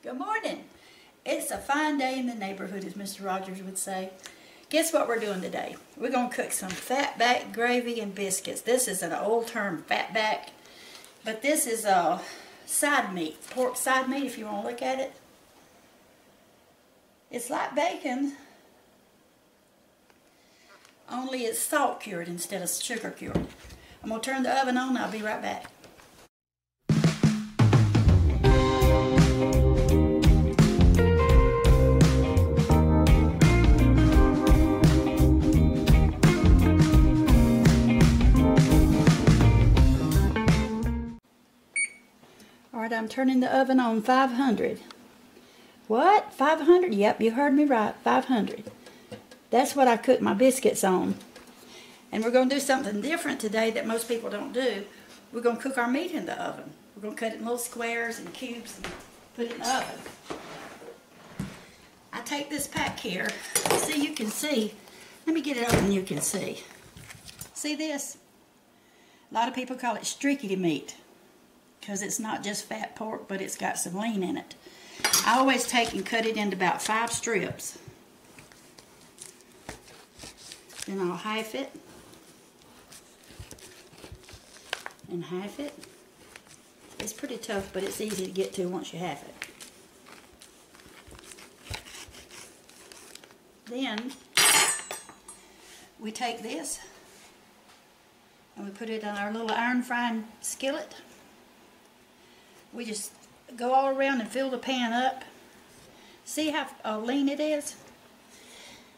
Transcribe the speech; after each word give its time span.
Good 0.00 0.16
morning. 0.16 0.62
It's 1.26 1.50
a 1.50 1.58
fine 1.58 1.98
day 1.98 2.20
in 2.20 2.28
the 2.28 2.34
neighborhood, 2.34 2.84
as 2.84 2.92
Mr. 2.94 3.24
Rogers 3.24 3.60
would 3.64 3.76
say. 3.76 4.10
Guess 4.70 4.92
what 4.92 5.08
we're 5.08 5.18
doing 5.18 5.40
today? 5.40 5.74
We're 5.96 6.12
going 6.12 6.30
to 6.30 6.36
cook 6.36 6.52
some 6.52 6.70
fatback 6.70 7.52
gravy 7.52 7.98
and 7.98 8.14
biscuits. 8.14 8.60
This 8.60 8.86
is 8.86 9.02
an 9.02 9.12
old 9.12 9.48
term, 9.48 9.84
fatback, 9.90 10.50
but 11.24 11.42
this 11.42 11.66
is 11.66 11.84
a 11.84 12.20
side 12.64 13.12
meat, 13.12 13.38
pork 13.50 13.76
side 13.76 14.08
meat 14.08 14.24
if 14.24 14.38
you 14.38 14.46
want 14.46 14.62
to 14.62 14.68
look 14.68 14.82
at 14.82 15.00
it. 15.00 15.14
It's 17.32 17.50
like 17.50 17.74
bacon, 17.74 18.36
only 21.10 21.40
it's 21.40 21.58
salt 21.58 21.98
cured 21.98 22.28
instead 22.28 22.62
of 22.62 22.70
sugar 22.70 23.10
cured. 23.10 23.48
I'm 24.04 24.10
going 24.10 24.20
to 24.20 24.30
turn 24.30 24.44
the 24.44 24.60
oven 24.60 24.76
on. 24.76 24.96
I'll 24.96 25.10
be 25.10 25.22
right 25.22 25.42
back. 25.42 25.72
All 42.78 42.82
right, 42.82 42.92
I'm 42.92 43.08
turning 43.08 43.40
the 43.40 43.52
oven 43.52 43.80
on 43.80 44.02
500. 44.02 44.78
What? 45.88 46.32
500? 46.32 46.94
Yep, 46.94 47.20
you 47.20 47.32
heard 47.32 47.52
me 47.52 47.64
right. 47.64 47.92
500. 48.04 48.70
That's 49.50 49.74
what 49.74 49.88
I 49.88 49.96
cook 49.96 50.20
my 50.20 50.32
biscuits 50.32 50.84
on. 50.84 51.16
And 52.12 52.22
we're 52.22 52.30
going 52.30 52.48
to 52.48 52.54
do 52.54 52.60
something 52.60 53.00
different 53.00 53.40
today 53.40 53.72
that 53.72 53.84
most 53.84 54.06
people 54.06 54.30
don't 54.30 54.52
do. 54.52 54.84
We're 55.32 55.40
going 55.40 55.56
to 55.56 55.62
cook 55.62 55.76
our 55.76 55.90
meat 55.90 56.12
in 56.12 56.26
the 56.26 56.40
oven. 56.40 56.70
We're 56.94 57.02
going 57.02 57.16
to 57.16 57.20
cut 57.20 57.32
it 57.32 57.40
in 57.40 57.42
little 57.42 57.58
squares 57.58 58.20
and 58.20 58.32
cubes 58.32 58.76
and 58.76 58.86
put 59.34 59.46
it 59.46 59.52
in 59.54 59.58
the 59.58 59.76
oven. 59.76 60.00
I 62.12 62.20
take 62.20 62.48
this 62.48 62.68
pack 62.68 63.00
here. 63.00 63.28
See, 63.78 64.00
you 64.00 64.14
can 64.14 64.28
see. 64.28 64.72
Let 65.26 65.34
me 65.34 65.40
get 65.40 65.56
it 65.56 65.74
open 65.74 65.90
you 65.90 66.02
can 66.02 66.20
see. 66.20 66.62
See 67.54 67.74
this? 67.74 68.18
A 69.32 69.34
lot 69.34 69.48
of 69.48 69.54
people 69.54 69.74
call 69.74 69.96
it 69.96 70.06
streaky 70.06 70.54
meat 70.54 70.94
because 71.80 72.02
it's 72.02 72.18
not 72.18 72.42
just 72.42 72.64
fat 72.64 72.96
pork, 72.96 73.28
but 73.28 73.40
it's 73.40 73.56
got 73.56 73.78
some 73.78 73.94
lean 73.94 74.22
in 74.22 74.36
it. 74.36 74.54
I 75.24 75.38
always 75.38 75.66
take 75.66 75.92
and 75.92 76.04
cut 76.04 76.26
it 76.26 76.36
into 76.36 76.56
about 76.56 76.82
five 76.82 77.12
strips. 77.12 77.78
Then 80.86 81.00
I'll 81.00 81.16
half 81.16 81.54
it 81.54 81.70
and 85.10 85.24
half 85.24 85.60
it. 85.60 85.74
It's 86.98 87.12
pretty 87.12 87.36
tough, 87.36 87.70
but 87.72 87.82
it's 87.82 88.00
easy 88.00 88.24
to 88.26 88.32
get 88.32 88.52
to 88.54 88.66
once 88.66 88.92
you 88.92 88.98
have 88.98 89.22
it. 89.22 89.34
Then 93.66 94.12
we 96.00 96.10
take 96.10 96.42
this 96.42 96.80
and 98.56 98.64
we 98.66 98.72
put 98.72 98.88
it 98.88 99.04
on 99.04 99.16
our 99.16 99.30
little 99.32 99.50
iron 99.52 99.82
frying 99.82 100.24
skillet. 100.40 100.94
We 102.72 102.84
just 102.84 103.12
go 103.56 103.72
all 103.72 103.88
around 103.88 104.20
and 104.20 104.28
fill 104.28 104.50
the 104.50 104.58
pan 104.58 104.92
up. 104.92 105.24
See 106.24 106.50
how 106.50 106.68
uh, 106.84 106.98
lean 106.98 107.28
it 107.28 107.40
is? 107.40 107.76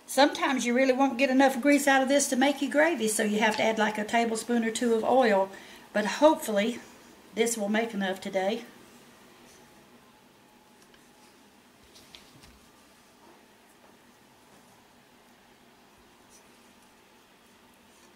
Sometimes 0.07 0.67
you 0.67 0.75
really 0.75 0.93
won't 0.93 1.19
get 1.19 1.31
enough 1.31 1.61
grease 1.61 1.87
out 1.87 2.03
of 2.03 2.09
this 2.09 2.29
to 2.29 2.37
make 2.37 2.61
you 2.61 2.69
gravy, 2.69 3.07
so 3.07 3.23
you 3.23 3.39
have 3.39 3.57
to 3.59 3.63
add 3.63 3.79
like 3.79 3.97
a 3.97 4.05
tablespoon 4.05 4.65
or 4.65 4.73
two 4.73 4.95
of 4.95 5.05
oil. 5.05 5.49
But 5.93 6.05
hopefully, 6.05 6.81
this 7.37 7.57
will 7.57 7.69
make 7.69 7.95
enough 7.95 8.21
today. 8.21 8.65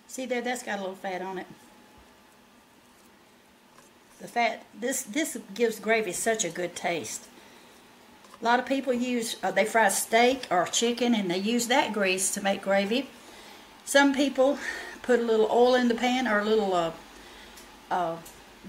See 0.09 0.27
there, 0.27 0.43
that's 0.43 0.63
got 0.63 0.79
a 0.79 0.83
little 0.83 0.97
fat 0.97 1.23
on 1.23 1.39
it. 1.39 1.47
The 4.25 4.31
fat, 4.31 4.63
this, 4.73 5.03
this 5.03 5.37
gives 5.53 5.79
gravy 5.79 6.13
such 6.13 6.47
a 6.47 6.49
good 6.49 6.75
taste. 6.75 7.27
A 8.41 8.43
lot 8.43 8.59
of 8.59 8.65
people 8.65 8.95
use, 8.95 9.37
uh, 9.43 9.51
they 9.51 9.67
fry 9.67 9.91
steak 9.91 10.47
or 10.51 10.65
chicken 10.65 11.15
and 11.15 11.31
they 11.31 11.37
use 11.37 11.67
that 11.67 11.93
grease 11.93 12.33
to 12.33 12.43
make 12.43 12.63
gravy. 12.63 13.11
Some 13.85 14.15
people 14.15 14.59
put 15.03 15.21
a 15.21 15.23
little 15.23 15.47
oil 15.51 15.75
in 15.75 15.89
the 15.89 15.95
pan 15.95 16.27
or 16.27 16.39
a 16.39 16.45
little 16.47 16.73
uh, 16.73 16.93
uh, 17.91 18.17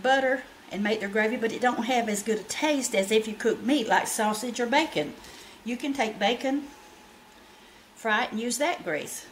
butter 0.04 0.44
and 0.74 0.84
make 0.84 1.00
their 1.00 1.08
gravy, 1.08 1.38
but 1.38 1.54
it 1.54 1.62
don't 1.62 1.86
have 1.86 2.10
as 2.10 2.22
good 2.22 2.40
a 2.40 2.44
taste 2.44 2.94
as 2.94 3.10
if 3.10 3.26
you 3.26 3.34
cook 3.34 3.64
meat 3.64 3.88
like 3.88 4.08
sausage 4.08 4.60
or 4.60 4.66
bacon. 4.66 5.14
You 5.64 5.78
can 5.78 5.94
take 5.94 6.20
bacon, 6.20 6.64
fry 7.96 8.26
it, 8.26 8.32
and 8.32 8.42
use 8.42 8.58
that 8.58 8.84
grease. 8.84 9.26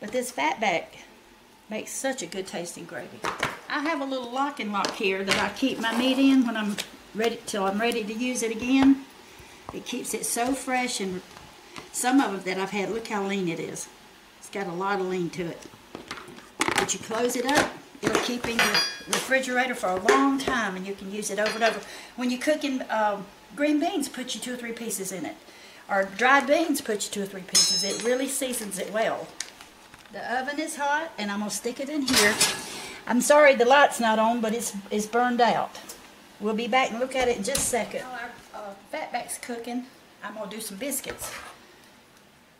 But 0.00 0.12
this 0.12 0.30
fatback 0.30 0.98
makes 1.70 1.92
such 1.92 2.20
a 2.20 2.26
good 2.26 2.46
tasting 2.46 2.84
gravy. 2.84 3.20
I 3.74 3.80
have 3.80 4.00
a 4.00 4.04
little 4.04 4.30
locking 4.30 4.70
lock 4.70 4.92
here 4.92 5.24
that 5.24 5.36
I 5.36 5.52
keep 5.52 5.80
my 5.80 5.98
meat 5.98 6.16
in 6.16 6.46
when 6.46 6.56
I'm 6.56 6.76
ready 7.12 7.40
till 7.44 7.64
I'm 7.64 7.80
ready 7.80 8.04
to 8.04 8.12
use 8.14 8.44
it 8.44 8.52
again. 8.52 9.04
It 9.72 9.84
keeps 9.84 10.14
it 10.14 10.24
so 10.24 10.52
fresh 10.52 11.00
and 11.00 11.20
some 11.90 12.20
of 12.20 12.34
it 12.36 12.44
that 12.44 12.56
I've 12.56 12.70
had, 12.70 12.90
look 12.90 13.08
how 13.08 13.26
lean 13.26 13.48
it 13.48 13.58
is. 13.58 13.88
It's 14.38 14.48
got 14.48 14.68
a 14.68 14.72
lot 14.72 15.00
of 15.00 15.06
lean 15.06 15.28
to 15.30 15.46
it. 15.46 15.66
But 16.58 16.94
you 16.94 17.00
close 17.00 17.34
it 17.34 17.46
up, 17.46 17.68
it'll 18.00 18.22
keep 18.22 18.46
in 18.46 18.58
your 18.58 18.74
refrigerator 19.08 19.74
for 19.74 19.88
a 19.88 19.96
long 19.96 20.38
time 20.38 20.76
and 20.76 20.86
you 20.86 20.94
can 20.94 21.10
use 21.10 21.32
it 21.32 21.40
over 21.40 21.56
and 21.56 21.64
over. 21.64 21.80
When 22.14 22.30
you're 22.30 22.40
cooking 22.40 22.80
um, 22.90 23.26
green 23.56 23.80
beans, 23.80 24.08
put 24.08 24.36
you 24.36 24.40
two 24.40 24.54
or 24.54 24.56
three 24.56 24.70
pieces 24.70 25.10
in 25.10 25.26
it. 25.26 25.34
Or 25.90 26.04
dried 26.16 26.46
beans, 26.46 26.80
put 26.80 27.06
you 27.06 27.10
two 27.10 27.22
or 27.24 27.26
three 27.26 27.42
pieces. 27.42 27.82
It 27.82 28.04
really 28.04 28.28
seasons 28.28 28.78
it 28.78 28.92
well. 28.92 29.26
The 30.12 30.20
oven 30.32 30.60
is 30.60 30.76
hot 30.76 31.10
and 31.18 31.28
I'm 31.28 31.42
to 31.42 31.50
stick 31.50 31.80
it 31.80 31.88
in 31.88 32.02
here. 32.02 32.34
I'm 33.06 33.20
sorry 33.20 33.54
the 33.54 33.64
light's 33.64 34.00
not 34.00 34.18
on, 34.18 34.40
but 34.40 34.54
it's, 34.54 34.74
it's 34.90 35.06
burned 35.06 35.40
out. 35.40 35.78
We'll 36.40 36.54
be 36.54 36.68
back 36.68 36.90
and 36.90 37.00
look 37.00 37.14
at 37.14 37.28
it 37.28 37.36
in 37.36 37.44
just 37.44 37.58
a 37.58 37.60
second. 37.60 38.02
Our 38.02 38.30
uh, 38.54 38.74
fatback's 38.92 39.38
cooking, 39.38 39.86
I'm 40.22 40.34
going 40.34 40.48
to 40.48 40.56
do 40.56 40.62
some 40.62 40.78
biscuits. 40.78 41.30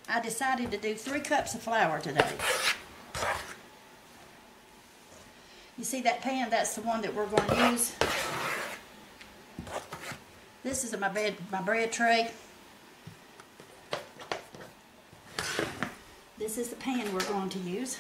I 0.09 0.21
decided 0.21 0.71
to 0.71 0.77
do 0.77 0.95
three 0.95 1.21
cups 1.21 1.55
of 1.55 1.63
flour 1.63 1.99
today. 1.99 2.31
You 5.79 5.85
see 5.85 6.03
that 6.03 6.21
pan? 6.21 6.51
That's 6.51 6.75
the 6.75 6.83
one 6.83 7.01
that 7.03 7.15
we're 7.15 7.27
going 7.27 7.49
to 7.49 7.71
use. 7.71 7.93
This 10.63 10.85
is 10.85 10.97
my 10.99 11.09
bread, 11.09 11.37
my 11.51 11.63
bread 11.63 11.91
tray. 11.91 12.31
This 16.39 16.59
is 16.59 16.69
the 16.69 16.77
pan 16.77 17.13
we're 17.13 17.25
going 17.25 17.49
to 17.51 17.59
use. 17.59 17.97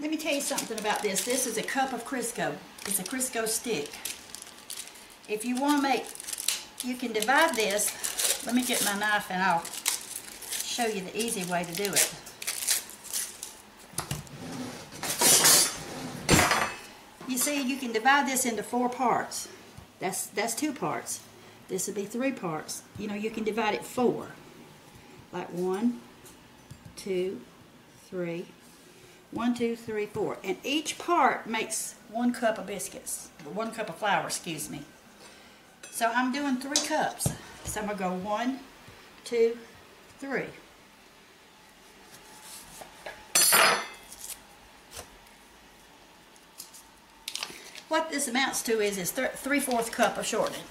Let 0.00 0.10
me 0.10 0.16
tell 0.16 0.34
you 0.34 0.40
something 0.40 0.78
about 0.78 1.02
this. 1.02 1.24
This 1.24 1.46
is 1.46 1.56
a 1.56 1.62
cup 1.62 1.92
of 1.92 2.04
Crisco. 2.04 2.54
It's 2.86 2.98
a 2.98 3.04
Crisco 3.04 3.46
stick. 3.46 3.90
If 5.28 5.44
you 5.44 5.60
want 5.60 5.78
to 5.78 5.88
make, 5.88 6.04
you 6.82 6.96
can 6.96 7.12
divide 7.12 7.54
this. 7.54 8.44
Let 8.44 8.56
me 8.56 8.64
get 8.64 8.84
my 8.84 8.98
knife 8.98 9.30
and 9.30 9.40
I'll 9.40 9.64
show 10.50 10.86
you 10.86 11.00
the 11.00 11.16
easy 11.16 11.48
way 11.50 11.62
to 11.62 11.72
do 11.74 11.84
it. 11.84 12.12
You 17.28 17.38
see, 17.38 17.62
you 17.62 17.76
can 17.76 17.92
divide 17.92 18.26
this 18.26 18.44
into 18.44 18.64
four 18.64 18.88
parts. 18.88 19.48
That's, 20.00 20.26
that's 20.26 20.56
two 20.56 20.72
parts. 20.72 21.20
This 21.68 21.86
would 21.86 21.96
be 21.96 22.04
three 22.04 22.32
parts. 22.32 22.82
You 22.98 23.06
know, 23.06 23.14
you 23.14 23.30
can 23.30 23.44
divide 23.44 23.74
it 23.74 23.84
four. 23.84 24.32
Like 25.32 25.48
one, 25.50 26.00
two, 26.96 27.40
three, 28.08 28.46
one, 29.34 29.54
two, 29.54 29.76
three, 29.76 30.06
four. 30.06 30.38
And 30.44 30.56
each 30.64 30.96
part 30.96 31.46
makes 31.46 31.96
one 32.10 32.32
cup 32.32 32.56
of 32.56 32.66
biscuits. 32.66 33.28
One 33.52 33.72
cup 33.72 33.88
of 33.88 33.96
flour, 33.96 34.26
excuse 34.26 34.70
me. 34.70 34.82
So 35.90 36.10
I'm 36.14 36.32
doing 36.32 36.56
three 36.56 36.86
cups. 36.88 37.32
So 37.64 37.80
I'm 37.80 37.86
going 37.86 37.98
to 37.98 38.04
go 38.04 38.12
one, 38.14 38.60
two, 39.24 39.58
three. 40.18 40.46
What 47.88 48.10
this 48.10 48.26
amounts 48.28 48.62
to 48.62 48.80
is, 48.80 48.98
is 48.98 49.10
three-fourths 49.12 49.90
cup 49.90 50.16
of 50.16 50.26
shortening. 50.26 50.62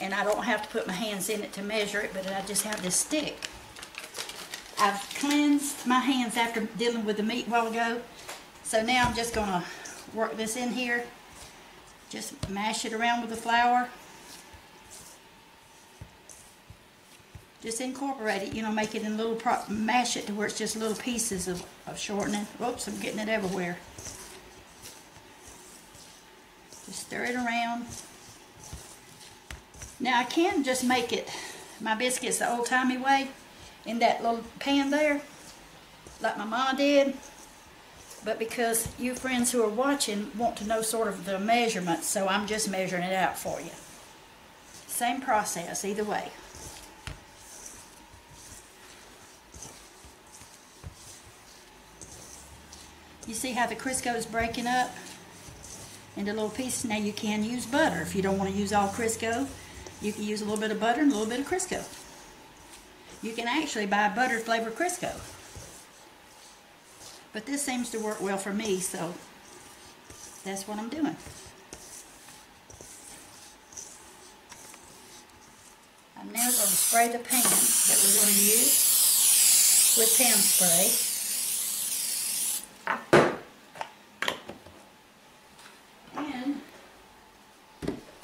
And 0.00 0.12
I 0.12 0.24
don't 0.24 0.44
have 0.44 0.62
to 0.62 0.68
put 0.68 0.86
my 0.86 0.92
hands 0.92 1.28
in 1.28 1.42
it 1.42 1.52
to 1.54 1.62
measure 1.62 2.00
it, 2.00 2.10
but 2.12 2.26
I 2.26 2.42
just 2.42 2.64
have 2.64 2.82
this 2.82 2.96
stick. 2.96 3.36
I've 4.82 5.00
cleansed 5.14 5.86
my 5.86 6.00
hands 6.00 6.36
after 6.36 6.62
dealing 6.76 7.04
with 7.04 7.16
the 7.16 7.22
meat 7.22 7.46
a 7.46 7.50
while 7.50 7.68
ago. 7.68 8.00
So 8.64 8.82
now 8.82 9.04
I'm 9.06 9.14
just 9.14 9.32
going 9.32 9.46
to 9.46 9.62
work 10.12 10.36
this 10.36 10.56
in 10.56 10.70
here. 10.70 11.04
Just 12.10 12.50
mash 12.50 12.84
it 12.84 12.92
around 12.92 13.20
with 13.20 13.30
the 13.30 13.36
flour. 13.36 13.88
Just 17.62 17.80
incorporate 17.80 18.42
it, 18.42 18.54
you 18.54 18.62
know, 18.62 18.72
make 18.72 18.96
it 18.96 19.02
in 19.04 19.16
little, 19.16 19.40
mash 19.68 20.16
it 20.16 20.26
to 20.26 20.34
where 20.34 20.48
it's 20.48 20.58
just 20.58 20.74
little 20.74 20.96
pieces 20.96 21.46
of, 21.46 21.64
of 21.86 21.96
shortening. 21.96 22.46
Whoops, 22.58 22.88
I'm 22.88 22.98
getting 22.98 23.20
it 23.20 23.28
everywhere. 23.28 23.78
Just 26.86 27.06
stir 27.06 27.26
it 27.26 27.36
around. 27.36 27.86
Now 30.00 30.18
I 30.18 30.24
can 30.24 30.64
just 30.64 30.82
make 30.82 31.12
it, 31.12 31.30
my 31.80 31.94
biscuits 31.94 32.40
the 32.40 32.52
old 32.52 32.66
timey 32.66 32.96
way, 32.96 33.28
in 33.86 33.98
that 34.00 34.22
little 34.22 34.44
pan 34.58 34.90
there, 34.90 35.20
like 36.20 36.38
my 36.38 36.44
mom 36.44 36.76
did. 36.76 37.16
But 38.24 38.38
because 38.38 38.88
you 38.98 39.14
friends 39.14 39.50
who 39.50 39.62
are 39.62 39.68
watching 39.68 40.30
want 40.36 40.56
to 40.58 40.64
know 40.64 40.80
sort 40.80 41.08
of 41.08 41.24
the 41.24 41.40
measurements, 41.40 42.06
so 42.06 42.28
I'm 42.28 42.46
just 42.46 42.70
measuring 42.70 43.02
it 43.02 43.12
out 43.12 43.36
for 43.36 43.60
you. 43.60 43.70
Same 44.86 45.20
process, 45.20 45.84
either 45.84 46.04
way. 46.04 46.30
You 53.26 53.34
see 53.34 53.52
how 53.52 53.66
the 53.66 53.74
Crisco 53.74 54.14
is 54.14 54.26
breaking 54.26 54.66
up 54.66 54.90
into 56.16 56.32
little 56.32 56.50
pieces? 56.50 56.84
Now 56.84 56.98
you 56.98 57.12
can 57.12 57.42
use 57.42 57.66
butter 57.66 58.00
if 58.02 58.14
you 58.14 58.22
don't 58.22 58.38
want 58.38 58.50
to 58.50 58.56
use 58.56 58.72
all 58.72 58.88
Crisco. 58.88 59.46
You 60.00 60.12
can 60.12 60.24
use 60.24 60.42
a 60.42 60.44
little 60.44 60.60
bit 60.60 60.70
of 60.70 60.78
butter 60.78 61.00
and 61.00 61.10
a 61.10 61.14
little 61.14 61.30
bit 61.30 61.40
of 61.40 61.46
Crisco. 61.46 61.84
You 63.22 63.32
can 63.32 63.46
actually 63.46 63.86
buy 63.86 64.08
buttered 64.08 64.42
flavored 64.42 64.74
Crisco. 64.74 65.12
But 67.32 67.46
this 67.46 67.62
seems 67.62 67.88
to 67.90 67.98
work 67.98 68.20
well 68.20 68.36
for 68.36 68.52
me, 68.52 68.80
so 68.80 69.14
that's 70.44 70.66
what 70.66 70.78
I'm 70.78 70.88
doing. 70.88 71.16
I'm 76.18 76.32
now 76.32 76.44
going 76.44 76.52
to 76.52 76.66
spray 76.66 77.08
the 77.08 77.18
pan 77.18 77.42
that 77.42 77.98
we're 78.04 78.14
going 78.20 78.34
to 78.34 78.40
use 78.40 79.94
with 79.96 80.18
pan 80.18 80.36
spray. 80.36 80.90
And 86.16 86.60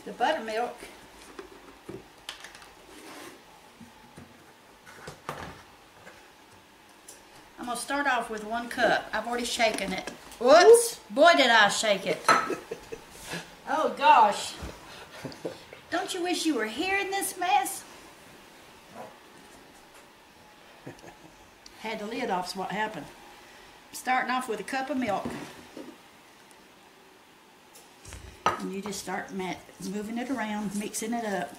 the 0.04 0.12
buttermilk 0.12 0.76
I'm 7.58 7.66
going 7.66 7.76
to 7.76 7.82
start 7.82 8.06
off 8.28 8.30
with 8.30 8.44
one 8.44 8.68
cup. 8.68 9.08
I've 9.12 9.26
already 9.26 9.44
shaken 9.44 9.92
it. 9.92 10.10
Whoops! 10.38 11.00
Boy, 11.10 11.32
did 11.36 11.50
I 11.50 11.68
shake 11.68 12.06
it. 12.06 12.22
Oh, 13.70 13.94
gosh. 13.98 14.54
Don't 15.90 16.14
you 16.14 16.22
wish 16.22 16.46
you 16.46 16.54
were 16.54 16.64
here 16.64 16.96
in 16.96 17.10
this 17.10 17.38
mess? 17.38 17.84
Had 21.80 21.98
the 21.98 22.06
lid 22.06 22.30
off 22.30 22.56
what 22.56 22.72
happened. 22.72 23.04
Starting 23.92 24.30
off 24.30 24.48
with 24.48 24.58
a 24.58 24.62
cup 24.62 24.88
of 24.88 24.96
milk. 24.96 25.28
And 28.46 28.72
you 28.72 28.80
just 28.80 29.00
start 29.00 29.34
moving 29.34 30.16
it 30.16 30.30
around, 30.30 30.74
mixing 30.74 31.12
it 31.12 31.26
up. 31.26 31.54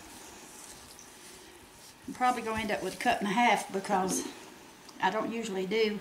I'm 2.07 2.16
probably 2.16 2.42
going 2.42 2.56
to 2.56 2.62
end 2.63 2.71
up 2.71 2.81
with 2.81 2.95
a 2.95 2.98
cup 2.98 3.19
and 3.19 3.27
a 3.27 3.33
half 3.33 3.71
because 3.71 4.24
I 5.00 5.12
don't 5.12 5.31
usually 5.31 5.68
do. 5.68 6.00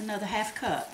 Another 0.00 0.24
half 0.24 0.54
cup. 0.54 0.90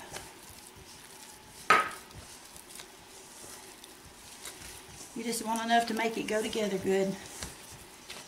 You 5.15 5.23
just 5.23 5.45
want 5.45 5.63
enough 5.63 5.87
to 5.87 5.93
make 5.93 6.17
it 6.17 6.27
go 6.27 6.41
together 6.41 6.77
good. 6.77 7.15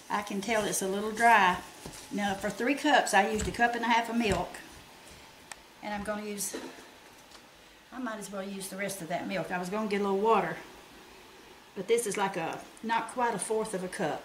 I 0.09 0.21
can 0.21 0.39
tell 0.39 0.63
it's 0.63 0.81
a 0.81 0.87
little 0.87 1.11
dry. 1.11 1.57
Now 2.11 2.33
for 2.33 2.49
three 2.49 2.75
cups 2.75 3.13
I 3.13 3.29
used 3.29 3.47
a 3.47 3.51
cup 3.51 3.75
and 3.75 3.83
a 3.83 3.89
half 3.89 4.09
of 4.09 4.15
milk. 4.15 4.49
And 5.83 5.93
I'm 5.93 6.03
going 6.03 6.23
to 6.23 6.29
use, 6.29 6.55
I 7.91 7.99
might 7.99 8.17
as 8.17 8.31
well 8.31 8.43
use 8.43 8.69
the 8.69 8.77
rest 8.77 9.01
of 9.01 9.09
that 9.09 9.27
milk. 9.27 9.51
I 9.51 9.59
was 9.59 9.69
going 9.69 9.89
to 9.89 9.91
get 9.91 10.01
a 10.01 10.05
little 10.05 10.19
water. 10.19 10.55
But 11.75 11.89
this 11.89 12.07
is 12.07 12.15
like 12.15 12.37
a, 12.37 12.57
not 12.83 13.09
quite 13.09 13.35
a 13.35 13.39
fourth 13.39 13.73
of 13.73 13.83
a 13.83 13.89
cup. 13.89 14.23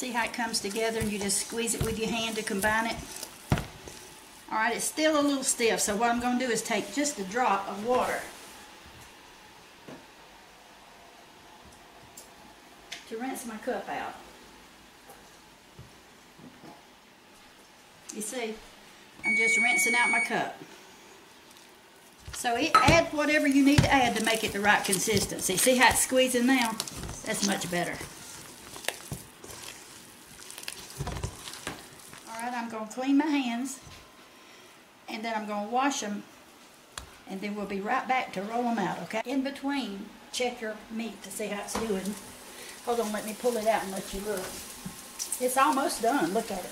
See 0.00 0.12
how 0.12 0.24
it 0.24 0.32
comes 0.32 0.60
together 0.60 0.98
and 0.98 1.12
you 1.12 1.18
just 1.18 1.46
squeeze 1.46 1.74
it 1.74 1.84
with 1.84 1.98
your 1.98 2.08
hand 2.08 2.34
to 2.36 2.42
combine 2.42 2.86
it? 2.86 2.96
Alright, 4.50 4.74
it's 4.74 4.86
still 4.86 5.20
a 5.20 5.20
little 5.20 5.44
stiff, 5.44 5.78
so 5.78 5.94
what 5.94 6.10
I'm 6.10 6.20
going 6.20 6.38
to 6.38 6.46
do 6.46 6.50
is 6.50 6.62
take 6.62 6.94
just 6.94 7.18
a 7.18 7.24
drop 7.24 7.68
of 7.68 7.84
water 7.86 8.18
to 13.10 13.18
rinse 13.18 13.44
my 13.44 13.58
cup 13.58 13.86
out. 13.90 14.14
You 18.14 18.22
see, 18.22 18.54
I'm 19.22 19.36
just 19.36 19.58
rinsing 19.58 19.94
out 19.94 20.10
my 20.10 20.20
cup. 20.20 20.56
So 22.32 22.56
add 22.74 23.12
whatever 23.12 23.46
you 23.46 23.62
need 23.62 23.80
to 23.80 23.92
add 23.92 24.16
to 24.16 24.24
make 24.24 24.44
it 24.44 24.54
the 24.54 24.60
right 24.60 24.82
consistency. 24.82 25.58
See 25.58 25.76
how 25.76 25.90
it's 25.90 26.00
squeezing 26.00 26.46
now? 26.46 26.70
That's 27.26 27.46
much 27.46 27.70
better. 27.70 27.98
Alright, 32.42 32.54
I'm 32.54 32.70
going 32.70 32.79
clean 32.90 33.16
my 33.18 33.26
hands. 33.26 33.78
And 35.08 35.24
then 35.24 35.34
I'm 35.34 35.46
going 35.46 35.66
to 35.66 35.72
wash 35.72 36.00
them. 36.00 36.22
And 37.28 37.40
then 37.40 37.54
we'll 37.54 37.66
be 37.66 37.80
right 37.80 38.06
back 38.06 38.32
to 38.34 38.42
roll 38.42 38.64
them 38.64 38.78
out, 38.78 38.98
okay? 39.04 39.22
In 39.24 39.42
between, 39.42 40.06
check 40.32 40.60
your 40.60 40.74
meat 40.90 41.22
to 41.22 41.30
see 41.30 41.46
how 41.46 41.62
it's 41.62 41.74
doing. 41.74 42.14
Hold 42.86 43.00
on, 43.00 43.12
let 43.12 43.24
me 43.24 43.36
pull 43.40 43.56
it 43.56 43.66
out 43.66 43.84
and 43.84 43.92
let 43.92 44.12
you 44.12 44.20
look. 44.20 44.44
It's 45.40 45.56
almost 45.56 46.02
done. 46.02 46.34
Look 46.34 46.50
at 46.50 46.58
it. 46.58 46.70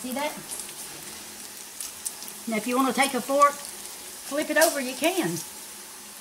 See 0.00 0.12
that? 0.12 0.32
Now 2.48 2.56
if 2.56 2.66
you 2.66 2.76
want 2.76 2.94
to 2.94 3.00
take 3.00 3.14
a 3.14 3.20
fork, 3.20 3.52
flip 3.52 4.50
it 4.50 4.56
over, 4.56 4.80
you 4.80 4.94
can. 4.94 5.30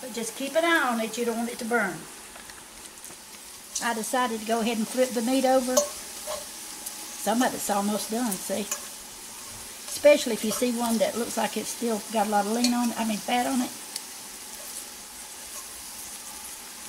But 0.01 0.13
just 0.13 0.35
keep 0.37 0.55
an 0.55 0.63
eye 0.63 0.89
on 0.91 0.99
it, 1.01 1.17
you 1.17 1.25
don't 1.25 1.37
want 1.37 1.49
it 1.49 1.59
to 1.59 1.65
burn. 1.65 1.95
I 3.83 3.93
decided 3.93 4.41
to 4.41 4.45
go 4.45 4.59
ahead 4.61 4.77
and 4.77 4.87
flip 4.87 5.09
the 5.09 5.21
meat 5.21 5.45
over. 5.45 5.75
Some 7.29 7.43
of 7.43 7.53
it's 7.53 7.69
almost 7.69 8.09
done, 8.09 8.31
see? 8.31 8.61
Especially 8.61 10.33
if 10.33 10.43
you 10.43 10.49
see 10.49 10.71
one 10.71 10.97
that 10.97 11.15
looks 11.15 11.37
like 11.37 11.57
it's 11.57 11.69
still 11.69 12.01
got 12.11 12.25
a 12.25 12.29
lot 12.31 12.47
of 12.47 12.53
lean 12.53 12.73
on 12.73 12.89
it, 12.89 12.99
I 12.99 13.05
mean 13.05 13.17
fat 13.17 13.45
on 13.45 13.61
it. 13.61 13.69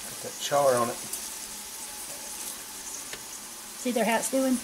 Got 0.09 0.23
that 0.25 0.33
char 0.41 0.77
on 0.77 0.89
it. 0.89 0.97
See 3.77 3.91
there 3.91 4.07
how 4.07 4.17
it's 4.17 4.31
doing? 4.31 4.57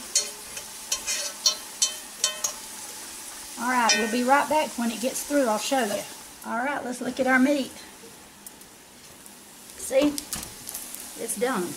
All 3.61 3.71
right, 3.71 3.95
we'll 3.99 4.11
be 4.11 4.25
right 4.27 4.49
back 4.49 4.71
when 4.79 4.91
it 4.91 5.03
gets 5.03 5.25
through. 5.25 5.47
I'll 5.47 5.59
show 5.59 5.85
you. 5.85 6.03
All 6.47 6.57
right, 6.57 6.83
let's 6.87 7.03
look 7.03 7.21
at 7.21 7.27
our 7.27 7.39
meat. 7.39 7.71
See? 9.77 10.15
It's 11.23 11.37
done. 11.37 11.69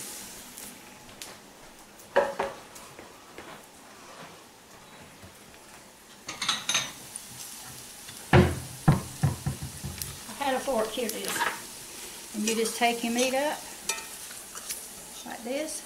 Fork, 10.70 10.88
here 10.88 11.06
it 11.06 11.16
is. 11.16 12.34
And 12.34 12.48
you 12.48 12.54
just 12.54 12.76
take 12.76 13.02
your 13.02 13.12
meat 13.12 13.34
up, 13.34 13.58
like 15.26 15.42
this. 15.42 15.82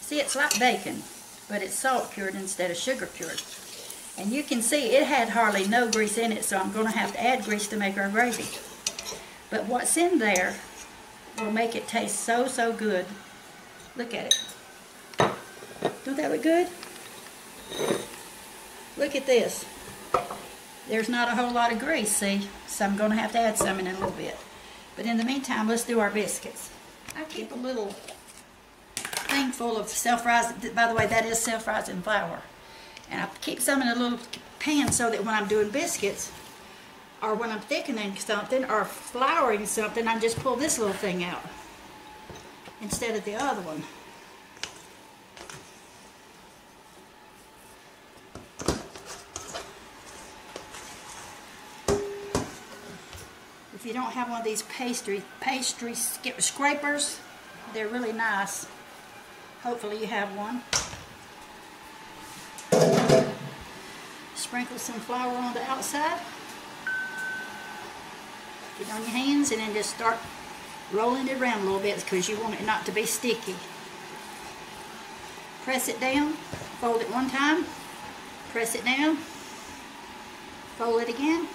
See, 0.00 0.18
it's 0.18 0.34
like 0.34 0.58
bacon, 0.58 1.02
but 1.46 1.62
it's 1.62 1.74
salt 1.74 2.10
cured 2.12 2.34
instead 2.34 2.70
of 2.70 2.76
sugar 2.78 3.04
cured. 3.06 3.42
And 4.16 4.30
you 4.30 4.42
can 4.42 4.62
see 4.62 4.96
it 4.96 5.06
had 5.06 5.28
hardly 5.28 5.68
no 5.68 5.90
grease 5.90 6.16
in 6.16 6.32
it, 6.32 6.42
so 6.42 6.56
I'm 6.56 6.72
going 6.72 6.86
to 6.86 6.96
have 6.96 7.12
to 7.12 7.22
add 7.22 7.44
grease 7.44 7.68
to 7.68 7.76
make 7.76 7.98
our 7.98 8.08
gravy. 8.08 8.48
But 9.50 9.66
what's 9.66 9.98
in 9.98 10.18
there 10.18 10.54
will 11.38 11.52
make 11.52 11.76
it 11.76 11.86
taste 11.86 12.20
so, 12.20 12.48
so 12.48 12.72
good. 12.72 13.04
Look 13.94 14.14
at 14.14 14.26
it. 14.26 14.40
Don't 16.06 16.16
that 16.16 16.30
look 16.30 16.42
good? 16.42 16.68
Look 18.96 19.14
at 19.14 19.26
this. 19.26 19.66
There's 20.88 21.08
not 21.08 21.28
a 21.28 21.34
whole 21.34 21.52
lot 21.52 21.72
of 21.72 21.78
grease, 21.78 22.12
see? 22.12 22.48
So 22.68 22.84
I'm 22.84 22.96
going 22.96 23.10
to 23.10 23.16
have 23.16 23.32
to 23.32 23.38
add 23.38 23.58
some 23.58 23.80
in 23.80 23.86
a 23.88 23.92
little 23.92 24.10
bit. 24.12 24.36
But 24.94 25.06
in 25.06 25.16
the 25.16 25.24
meantime, 25.24 25.68
let's 25.68 25.84
do 25.84 26.00
our 26.00 26.10
biscuits. 26.10 26.70
I 27.16 27.24
keep 27.24 27.52
a 27.52 27.56
little 27.56 27.94
thing 28.94 29.50
full 29.50 29.76
of 29.76 29.88
self-rising, 29.88 30.74
by 30.74 30.86
the 30.86 30.94
way, 30.94 31.06
that 31.06 31.26
is 31.26 31.38
self-rising 31.38 32.02
flour. 32.02 32.40
And 33.10 33.20
I 33.20 33.28
keep 33.40 33.60
some 33.60 33.82
in 33.82 33.88
a 33.88 33.94
little 33.94 34.18
pan 34.58 34.92
so 34.92 35.10
that 35.10 35.24
when 35.24 35.34
I'm 35.34 35.48
doing 35.48 35.70
biscuits, 35.70 36.30
or 37.22 37.34
when 37.34 37.50
I'm 37.50 37.60
thickening 37.60 38.14
something, 38.16 38.64
or 38.64 38.84
flouring 38.84 39.66
something, 39.66 40.06
I 40.06 40.18
just 40.18 40.38
pull 40.38 40.56
this 40.56 40.78
little 40.78 40.94
thing 40.94 41.24
out 41.24 41.42
instead 42.80 43.16
of 43.16 43.24
the 43.24 43.34
other 43.34 43.62
one. 43.62 43.82
You 53.86 53.92
don't 53.92 54.12
have 54.12 54.28
one 54.28 54.40
of 54.40 54.44
these 54.44 54.62
pastry 54.62 55.22
pastry 55.40 55.94
scrapers, 55.94 57.20
they're 57.72 57.86
really 57.86 58.12
nice. 58.12 58.66
Hopefully 59.62 60.00
you 60.00 60.06
have 60.06 60.28
one. 60.36 60.60
Sprinkle 64.34 64.78
some 64.78 64.96
flour 65.00 65.36
on 65.36 65.54
the 65.54 65.62
outside. 65.62 66.18
Get 68.78 68.92
on 68.92 69.02
your 69.02 69.10
hands 69.10 69.52
and 69.52 69.60
then 69.60 69.72
just 69.72 69.90
start 69.90 70.18
rolling 70.92 71.28
it 71.28 71.40
around 71.40 71.60
a 71.60 71.64
little 71.64 71.80
bit 71.80 71.96
because 71.96 72.28
you 72.28 72.38
want 72.40 72.60
it 72.60 72.66
not 72.66 72.84
to 72.86 72.92
be 72.92 73.06
sticky. 73.06 73.54
Press 75.62 75.88
it 75.88 76.00
down, 76.00 76.32
fold 76.80 77.00
it 77.00 77.10
one 77.10 77.30
time, 77.30 77.64
press 78.50 78.74
it 78.74 78.84
down, 78.84 79.16
fold 80.76 81.02
it 81.02 81.08
again, 81.08 81.48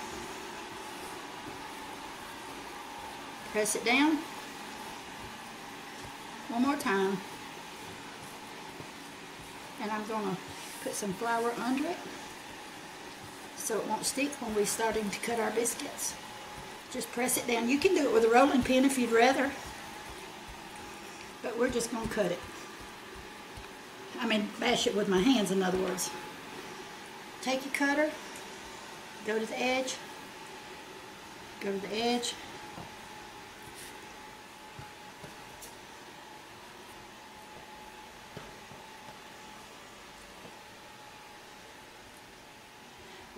press 3.52 3.76
it 3.76 3.84
down, 3.84 4.18
one 6.50 6.62
more 6.62 6.78
time, 6.78 7.18
and 9.82 9.92
I'm 9.92 10.06
going 10.08 10.24
to 10.24 10.38
put 10.84 10.94
some 10.94 11.14
flour 11.14 11.52
under 11.60 11.86
it 11.88 11.98
so 13.58 13.78
it 13.78 13.88
won't 13.88 14.06
stick 14.06 14.32
when 14.42 14.56
we're 14.56 14.66
starting 14.66 15.10
to 15.10 15.20
cut 15.20 15.40
our 15.40 15.52
biscuits. 15.52 16.16
Just 16.92 17.12
press 17.12 17.38
it 17.38 17.48
down. 17.48 17.70
You 17.70 17.78
can 17.78 17.94
do 17.94 18.08
it 18.08 18.14
with 18.14 18.26
a 18.26 18.30
rolling 18.30 18.64
pin 18.64 18.86
if 18.86 18.98
you'd 18.98 19.12
rather, 19.12 19.52
but 21.44 21.58
we're 21.58 21.70
just 21.70 21.92
going 21.92 22.08
to 22.08 22.14
cut 22.14 22.32
it. 22.32 22.40
I 24.20 24.28
mean, 24.28 24.50
bash 24.60 24.88
it 24.88 24.96
with 24.96 25.10
my 25.10 25.20
hands, 25.20 25.52
in 25.52 25.62
other 25.62 25.78
words. 25.78 26.10
Take 27.42 27.66
your 27.66 27.74
cutter, 27.74 28.12
go 29.26 29.40
to 29.40 29.46
the 29.46 29.60
edge, 29.60 29.96
go 31.60 31.72
to 31.72 31.88
the 31.88 31.96
edge, 31.96 32.34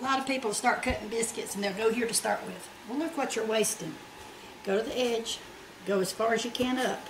A 0.04 0.06
lot 0.06 0.18
of 0.18 0.26
people 0.26 0.52
start 0.52 0.82
cutting 0.82 1.08
biscuits 1.08 1.54
and 1.54 1.64
they'll 1.64 1.72
go 1.72 1.90
here 1.90 2.06
to 2.06 2.12
start 2.12 2.44
with. 2.44 2.68
Well, 2.86 2.98
look 2.98 3.16
what 3.16 3.34
you're 3.34 3.46
wasting. 3.46 3.94
Go 4.62 4.76
to 4.76 4.82
the 4.84 4.98
edge, 4.98 5.38
go 5.86 5.98
as 6.00 6.12
far 6.12 6.34
as 6.34 6.44
you 6.44 6.50
can 6.50 6.78
up, 6.78 7.00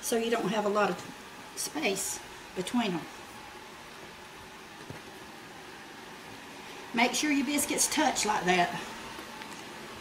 so 0.00 0.16
you 0.16 0.30
don't 0.30 0.48
have 0.48 0.64
a 0.64 0.70
lot 0.70 0.88
of 0.88 0.96
space 1.56 2.20
between 2.56 2.92
them. 2.92 3.02
Make 6.94 7.12
sure 7.12 7.30
your 7.30 7.44
biscuits 7.44 7.86
touch 7.86 8.24
like 8.24 8.46
that 8.46 8.80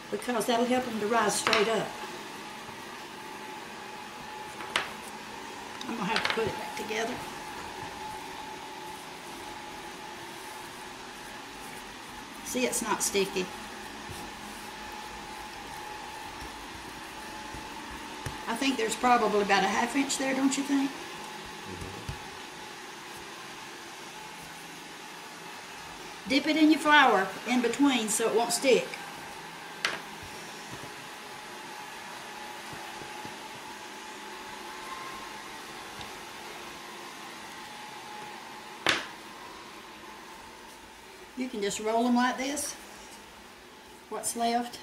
because 0.10 0.46
that'll 0.46 0.64
help 0.64 0.86
them 0.86 1.02
to 1.02 1.08
rise 1.08 1.36
straight 1.36 1.68
up. 1.68 1.88
I'm 5.82 5.98
going 5.98 5.98
to 5.98 6.04
have 6.06 6.26
to 6.30 6.34
put 6.34 6.48
it 6.48 6.54
back 6.54 6.78
together. 6.78 7.14
See, 12.52 12.66
it's 12.66 12.82
not 12.82 13.02
sticky. 13.02 13.46
I 18.46 18.56
think 18.58 18.76
there's 18.76 18.94
probably 18.94 19.44
about 19.44 19.64
a 19.64 19.68
half 19.68 19.96
inch 19.96 20.18
there, 20.18 20.36
don't 20.36 20.58
you 20.58 20.64
think? 20.64 20.92
Dip 26.28 26.46
it 26.46 26.58
in 26.58 26.72
your 26.72 26.82
flour 26.82 27.30
in 27.48 27.62
between 27.62 28.10
so 28.10 28.28
it 28.28 28.36
won't 28.36 28.52
stick. 28.52 28.86
Can 41.52 41.62
just 41.62 41.80
roll 41.80 42.04
them 42.04 42.16
like 42.16 42.38
this, 42.38 42.74
what's 44.10 44.36
left. 44.36 44.80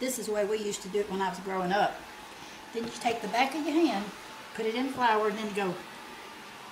This 0.00 0.18
is 0.18 0.26
the 0.26 0.32
way 0.32 0.44
we 0.44 0.58
used 0.58 0.82
to 0.82 0.88
do 0.88 1.00
it 1.00 1.10
when 1.10 1.22
I 1.22 1.28
was 1.28 1.38
growing 1.40 1.72
up. 1.72 1.94
Then 2.74 2.84
you 2.84 2.90
take 3.00 3.22
the 3.22 3.28
back 3.28 3.54
of 3.54 3.64
your 3.64 3.72
hand, 3.72 4.04
put 4.54 4.66
it 4.66 4.74
in 4.74 4.88
flour, 4.88 5.28
and 5.28 5.38
then 5.38 5.52
go 5.54 5.74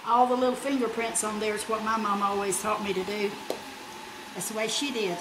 all 0.06 0.26
the 0.26 0.34
little 0.34 0.54
fingerprints 0.54 1.24
on 1.24 1.40
there 1.40 1.54
is 1.54 1.62
what 1.64 1.82
my 1.82 1.96
mom 1.96 2.22
always 2.22 2.60
taught 2.60 2.84
me 2.84 2.92
to 2.92 3.04
do. 3.04 3.30
That's 4.34 4.50
the 4.50 4.56
way 4.56 4.68
she 4.68 4.92
did. 4.92 5.16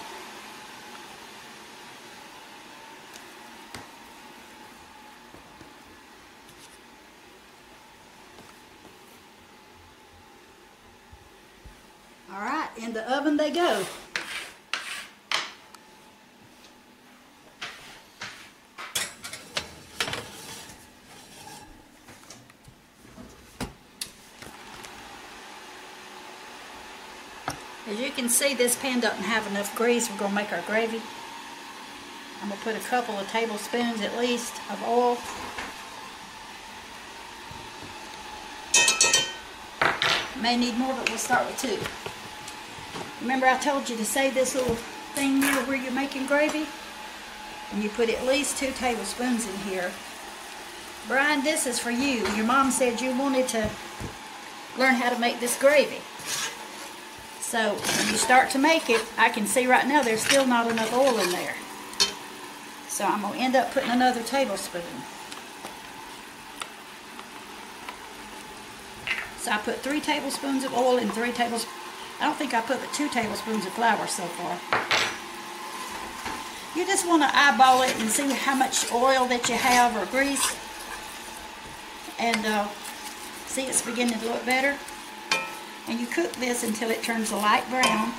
All 12.33 12.41
right, 12.41 12.69
in 12.77 12.93
the 12.93 13.09
oven 13.15 13.32
they 13.43 13.51
go. 13.51 13.83
As 27.85 27.99
you 27.99 28.11
can 28.11 28.29
see, 28.29 28.53
this 28.53 28.77
pan 28.77 29.01
doesn't 29.01 29.23
have 29.23 29.45
enough 29.47 29.75
grease. 29.75 30.09
We're 30.09 30.17
going 30.17 30.31
to 30.31 30.35
make 30.35 30.53
our 30.53 30.61
gravy. 30.61 31.01
I'm 32.41 32.47
going 32.47 32.57
to 32.57 32.63
put 32.63 32.75
a 32.77 32.79
couple 32.79 33.19
of 33.19 33.27
tablespoons 33.27 33.99
at 33.99 34.17
least 34.17 34.53
of 34.71 34.81
oil. 34.87 35.17
May 40.41 40.55
need 40.55 40.77
more, 40.77 40.93
but 40.93 41.09
we'll 41.09 41.17
start 41.17 41.45
with 41.45 41.61
two. 41.61 42.02
Remember 43.23 43.47
I 43.47 43.57
told 43.57 43.89
you 43.89 43.95
to 43.95 44.03
save 44.03 44.33
this 44.33 44.53
little 44.53 44.75
thing 45.15 45.41
here 45.41 45.63
where 45.63 45.77
you're 45.77 45.93
making 45.93 46.25
gravy? 46.25 46.67
And 47.71 47.81
you 47.81 47.89
put 47.89 48.09
at 48.09 48.27
least 48.27 48.57
two 48.57 48.71
tablespoons 48.71 49.47
in 49.47 49.55
here. 49.59 49.91
Brian, 51.07 51.41
this 51.41 51.65
is 51.65 51.79
for 51.79 51.89
you. 51.89 52.27
Your 52.35 52.45
mom 52.45 52.69
said 52.69 52.99
you 52.99 53.17
wanted 53.17 53.47
to 53.47 53.69
learn 54.77 54.95
how 54.95 55.09
to 55.09 55.17
make 55.19 55.39
this 55.39 55.57
gravy. 55.57 56.01
So 57.39 57.75
when 57.75 58.07
you 58.11 58.17
start 58.17 58.49
to 58.51 58.59
make 58.59 58.89
it, 58.89 59.01
I 59.17 59.29
can 59.29 59.47
see 59.47 59.67
right 59.67 59.87
now 59.87 60.03
there's 60.03 60.21
still 60.21 60.45
not 60.45 60.69
enough 60.69 60.93
oil 60.93 61.17
in 61.19 61.31
there. 61.31 61.55
So 62.89 63.05
I'm 63.05 63.21
going 63.21 63.35
to 63.35 63.39
end 63.39 63.55
up 63.55 63.71
putting 63.71 63.89
another 63.89 64.21
tablespoon. 64.21 64.81
So 69.37 69.51
I 69.51 69.59
put 69.59 69.77
three 69.77 70.01
tablespoons 70.01 70.65
of 70.65 70.73
oil 70.73 70.97
and 70.97 71.11
three 71.13 71.31
tablespoons. 71.31 71.82
I 72.19 72.25
don't 72.25 72.35
think 72.35 72.53
I 72.53 72.61
put 72.61 72.79
but 72.79 72.93
two 72.93 73.09
tablespoons 73.09 73.65
of 73.65 73.73
flour 73.73 74.07
so 74.07 74.23
far. 74.23 74.57
You 76.75 76.85
just 76.85 77.07
want 77.07 77.21
to 77.21 77.29
eyeball 77.37 77.83
it 77.83 77.95
and 77.99 78.09
see 78.09 78.31
how 78.31 78.55
much 78.55 78.91
oil 78.91 79.27
that 79.27 79.47
you 79.47 79.55
have 79.55 79.95
or 79.95 80.05
grease. 80.07 80.57
And 82.19 82.45
uh, 82.45 82.67
see 83.45 83.63
it's 83.63 83.81
beginning 83.81 84.19
to 84.19 84.25
look 84.25 84.45
better. 84.45 84.77
And 85.87 85.99
you 85.99 86.07
cook 86.07 86.31
this 86.33 86.63
until 86.63 86.89
it 86.89 87.03
turns 87.03 87.31
a 87.31 87.35
light 87.35 87.69
brown. 87.69 88.13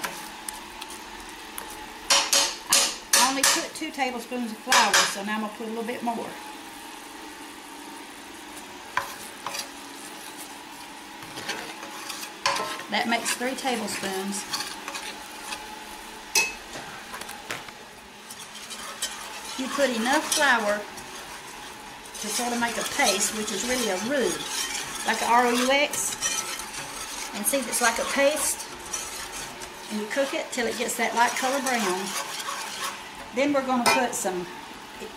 I 3.14 3.28
only 3.30 3.42
put 3.42 3.74
two 3.74 3.90
tablespoons 3.90 4.52
of 4.52 4.58
flour, 4.58 4.94
so 4.94 5.24
now 5.24 5.34
I'm 5.34 5.40
going 5.40 5.50
to 5.50 5.58
put 5.58 5.66
a 5.66 5.70
little 5.70 5.84
bit 5.84 6.02
more. 6.02 6.26
That 12.90 13.08
makes 13.08 13.34
three 13.34 13.54
tablespoons. 13.54 14.44
You 19.58 19.68
put 19.68 19.90
enough 19.96 20.34
flour 20.34 20.80
to 22.20 22.26
sort 22.28 22.52
of 22.52 22.60
make 22.60 22.76
a 22.76 22.84
paste, 22.96 23.36
which 23.36 23.52
is 23.52 23.68
really 23.68 23.88
a 23.88 23.96
roux, 24.08 24.32
like 25.06 25.20
a 25.22 25.26
R-O-U-X. 25.26 26.24
And 27.34 27.44
see, 27.46 27.58
if 27.58 27.68
it's 27.68 27.82
like 27.82 27.98
a 27.98 28.04
paste. 28.12 28.66
And 29.90 30.00
you 30.00 30.06
cook 30.08 30.34
it 30.34 30.46
till 30.50 30.66
it 30.66 30.78
gets 30.78 30.96
that 30.96 31.14
light 31.14 31.30
color 31.32 31.60
brown. 31.60 32.00
Then 33.34 33.52
we're 33.52 33.66
going 33.66 33.84
to 33.84 33.90
put 33.90 34.14
some. 34.14 34.46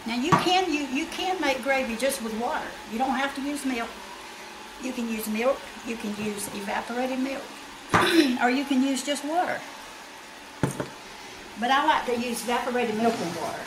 Now 0.05 0.15
you 0.15 0.31
can 0.31 0.73
you 0.73 0.85
you 0.87 1.05
can 1.05 1.39
make 1.39 1.63
gravy 1.63 1.95
just 1.95 2.21
with 2.21 2.37
water. 2.39 2.67
You 2.91 2.97
don't 2.97 3.15
have 3.15 3.35
to 3.35 3.41
use 3.41 3.65
milk. 3.65 3.89
You 4.83 4.91
can 4.91 5.07
use 5.07 5.27
milk. 5.27 5.59
You 5.85 5.95
can 5.95 6.15
use 6.23 6.47
evaporated 6.55 7.19
milk, 7.19 7.43
or 8.41 8.49
you 8.49 8.65
can 8.65 8.83
use 8.83 9.03
just 9.03 9.23
water. 9.25 9.59
But 11.59 11.71
I 11.71 11.85
like 11.85 12.05
to 12.05 12.19
use 12.19 12.43
evaporated 12.43 12.95
milk 12.95 13.15
and 13.19 13.35
water. 13.35 13.61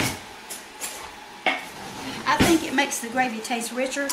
I 2.26 2.36
think 2.36 2.64
it 2.64 2.74
makes 2.74 3.00
the 3.00 3.08
gravy 3.08 3.40
taste 3.40 3.72
richer 3.72 4.08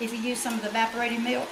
if 0.00 0.12
you 0.12 0.18
use 0.18 0.38
some 0.38 0.54
of 0.54 0.62
the 0.62 0.68
evaporated 0.68 1.22
milk. 1.22 1.48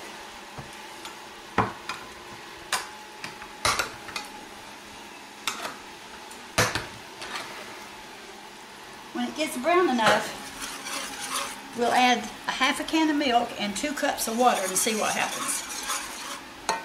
When 9.15 9.27
it 9.27 9.37
gets 9.37 9.57
brown 9.57 9.89
enough, 9.89 10.37
we'll 11.79 11.93
add 11.93 12.19
a 12.47 12.51
half 12.51 12.81
a 12.81 12.85
can 12.85 13.09
of 13.09 13.17
milk 13.17 13.49
and 13.59 13.75
two 13.75 13.93
cups 13.93 14.29
of 14.29 14.39
water 14.39 14.61
and 14.67 14.77
see 14.77 14.99
what 15.01 15.15
happens. 15.15 15.70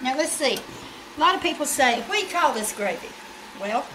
Now 0.02 0.18
let's 0.18 0.32
see. 0.32 0.60
A 1.16 1.20
lot 1.20 1.36
of 1.36 1.42
people 1.42 1.66
say, 1.66 2.04
we 2.10 2.26
call 2.26 2.54
this 2.54 2.74
gravy? 2.74 3.08
Well, 3.60 3.86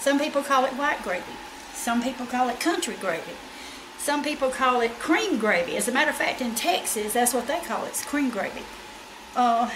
some 0.00 0.18
people 0.18 0.42
call 0.42 0.64
it 0.64 0.72
white 0.72 1.02
gravy. 1.02 1.32
Some 1.74 2.02
people 2.02 2.26
call 2.26 2.48
it 2.48 2.58
country 2.58 2.96
gravy. 3.00 3.32
Some 3.98 4.24
people 4.24 4.50
call 4.50 4.80
it 4.80 4.98
cream 4.98 5.38
gravy. 5.38 5.76
As 5.76 5.86
a 5.86 5.92
matter 5.92 6.10
of 6.10 6.16
fact, 6.16 6.40
in 6.40 6.54
Texas, 6.54 7.12
that's 7.12 7.32
what 7.32 7.46
they 7.46 7.60
call 7.60 7.84
it, 7.84 7.88
it's 7.88 8.04
cream 8.04 8.30
gravy. 8.30 8.62
Uh, 9.36 9.70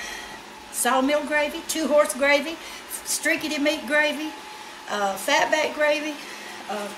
sawmill 0.72 1.24
gravy, 1.24 1.60
two-horse 1.68 2.14
gravy, 2.14 2.56
strickety 3.04 3.60
meat 3.60 3.86
gravy, 3.86 4.30
uh, 4.90 5.14
fatback 5.14 5.74
gravy. 5.74 6.14
Uh, 6.68 6.88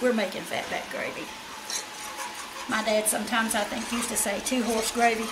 we're 0.00 0.12
making 0.12 0.42
fatback 0.42 0.88
gravy. 0.90 1.26
My 2.68 2.84
dad 2.84 3.06
sometimes, 3.06 3.54
I 3.54 3.64
think, 3.64 3.90
used 3.90 4.10
to 4.10 4.16
say 4.16 4.40
two-horse 4.44 4.92
gravy 4.92 5.24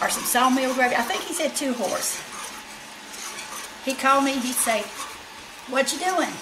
or 0.00 0.08
some 0.08 0.24
sawmill 0.24 0.74
gravy. 0.74 0.94
I 0.94 1.02
think 1.02 1.22
he 1.22 1.32
said 1.32 1.54
two-horse. 1.54 2.22
He 3.84 3.94
called 3.94 4.24
me, 4.24 4.32
he'd 4.32 4.54
say, 4.54 4.82
what 5.72 5.92
you 5.92 5.98
doing? 5.98 6.32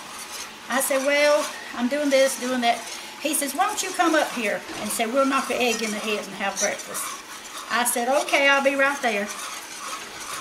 I 0.68 0.80
said, 0.80 1.04
well, 1.04 1.46
I'm 1.74 1.88
doing 1.88 2.10
this, 2.10 2.40
doing 2.40 2.62
that. 2.62 2.78
He 3.20 3.34
says, 3.34 3.54
why 3.54 3.66
don't 3.66 3.82
you 3.82 3.90
come 3.90 4.14
up 4.14 4.30
here 4.32 4.60
and 4.80 4.90
say, 4.90 5.06
we'll 5.06 5.26
knock 5.26 5.50
an 5.50 5.56
egg 5.56 5.82
in 5.82 5.90
the 5.90 5.98
head 5.98 6.24
and 6.24 6.34
have 6.36 6.58
breakfast. 6.60 7.04
I 7.70 7.84
said, 7.84 8.08
okay, 8.24 8.48
I'll 8.48 8.64
be 8.64 8.74
right 8.74 9.00
there. 9.02 9.28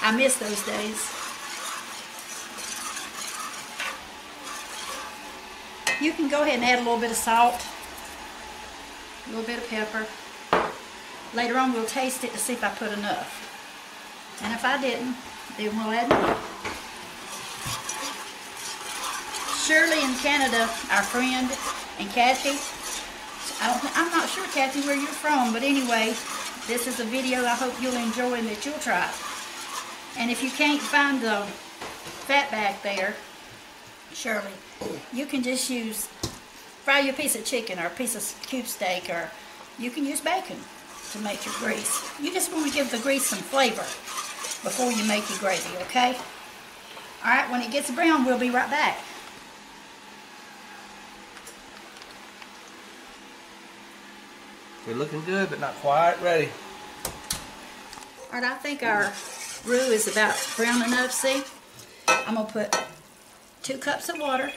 I 0.02 0.12
miss 0.16 0.38
those 0.38 0.66
days. 0.66 1.10
You 6.02 6.12
can 6.12 6.28
go 6.28 6.44
ahead 6.44 6.56
and 6.56 6.66
add 6.66 6.80
a 6.80 6.84
little 6.84 7.00
bit 7.00 7.12
of 7.12 7.18
salt, 7.18 7.66
a 9.28 9.30
little 9.30 9.46
bit 9.46 9.60
of 9.60 9.70
pepper. 9.70 10.06
Later 11.36 11.58
on, 11.58 11.74
we'll 11.74 11.86
taste 11.86 12.24
it 12.24 12.32
to 12.32 12.38
see 12.38 12.54
if 12.54 12.64
I 12.64 12.70
put 12.70 12.92
enough. 12.92 14.40
And 14.44 14.54
if 14.54 14.64
I 14.64 14.80
didn't, 14.80 15.16
then 15.58 15.76
we'll 15.78 15.92
add 15.92 16.10
more. 16.10 16.38
Shirley 19.58 20.04
in 20.04 20.14
Canada, 20.16 20.70
our 20.92 21.02
friend, 21.02 21.50
and 21.98 22.10
Kathy, 22.12 22.60
I 23.62 23.92
I'm 23.96 24.12
not 24.12 24.30
sure, 24.30 24.46
Kathy, 24.48 24.82
where 24.82 24.96
you're 24.96 25.08
from, 25.08 25.54
but 25.54 25.64
anyway, 25.64 26.14
this 26.68 26.86
is 26.86 27.00
a 27.00 27.06
video 27.06 27.46
I 27.46 27.56
hope 27.56 27.74
you'll 27.82 27.96
enjoy 27.96 28.34
and 28.34 28.48
that 28.48 28.66
you'll 28.66 28.78
try. 28.80 29.10
And 30.18 30.30
if 30.30 30.44
you 30.44 30.52
can't 30.52 30.82
find 30.82 31.22
the 31.22 31.42
fat 32.28 32.52
back 32.52 32.84
there, 32.84 33.16
Shirley, 34.14 34.52
you 35.12 35.26
can 35.26 35.42
just 35.42 35.70
use, 35.70 36.06
fry 36.84 37.00
your 37.00 37.14
piece 37.14 37.36
of 37.36 37.44
chicken 37.44 37.80
or 37.80 37.88
a 37.88 37.90
piece 37.90 38.16
of 38.16 38.48
cube 38.48 38.68
steak 38.68 39.10
or 39.10 39.32
you 39.80 39.90
can 39.90 40.06
use 40.06 40.22
bacon 40.22 40.58
to 41.14 41.20
make 41.20 41.46
your 41.46 41.54
grease. 41.60 42.12
You 42.20 42.34
just 42.34 42.52
want 42.52 42.68
to 42.68 42.74
give 42.74 42.90
the 42.90 42.98
grease 42.98 43.26
some 43.26 43.40
flavor 43.40 43.84
before 44.64 44.92
you 44.92 45.08
make 45.08 45.30
your 45.30 45.38
gravy, 45.38 45.78
okay? 45.84 46.18
All 47.24 47.30
right, 47.30 47.50
when 47.52 47.62
it 47.62 47.72
gets 47.72 47.92
brown, 47.92 48.26
we'll 48.26 48.40
be 48.40 48.50
right 48.50 48.70
back. 48.70 48.98
We're 54.88 54.96
looking 54.96 55.24
good, 55.24 55.50
but 55.50 55.60
not 55.60 55.76
quite 55.76 56.22
ready. 56.22 56.50
All 58.34 58.42
right, 58.42 58.52
I 58.52 58.56
think 58.56 58.82
our 58.82 59.14
roux 59.66 59.92
is 59.94 60.08
about 60.08 60.36
brown 60.58 60.84
enough, 60.84 61.12
see? 61.12 61.44
I'm 62.08 62.36
gonna 62.36 62.50
put 62.50 62.76
two 63.62 63.78
cups 63.78 64.10
of 64.10 64.20
water. 64.20 64.52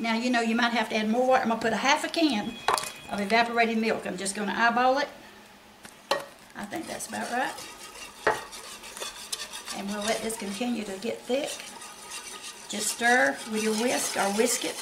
Now, 0.00 0.14
you 0.14 0.30
know, 0.30 0.40
you 0.40 0.56
might 0.56 0.72
have 0.72 0.88
to 0.88 0.96
add 0.96 1.10
more 1.10 1.26
water. 1.26 1.42
I'm 1.42 1.48
gonna 1.50 1.60
put 1.60 1.74
a 1.74 1.76
half 1.76 2.04
a 2.04 2.08
can 2.08 2.54
of 3.10 3.20
evaporated 3.20 3.76
milk. 3.76 4.06
I'm 4.06 4.16
just 4.16 4.34
gonna 4.34 4.54
eyeball 4.56 4.98
it. 4.98 5.08
I 6.56 6.64
think 6.64 6.86
that's 6.86 7.06
about 7.06 7.30
right. 7.30 7.52
And 9.76 9.88
we'll 9.90 10.02
let 10.04 10.22
this 10.22 10.38
continue 10.38 10.84
to 10.84 10.96
get 10.98 11.20
thick. 11.20 11.50
Just 12.70 12.96
stir 12.96 13.36
with 13.52 13.62
your 13.62 13.74
whisk 13.74 14.16
or 14.16 14.32
whisk 14.32 14.64
it. 14.64 14.76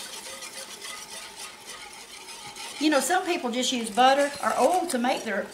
You 2.81 2.91
know, 2.91 3.01
some 3.01 3.27
people 3.27 3.51
just 3.51 3.73
use 3.73 3.91
butter 3.91 4.31
or 4.41 4.53
oil 4.57 4.87
to 4.87 4.99
make 4.99 5.25
their 5.25 5.47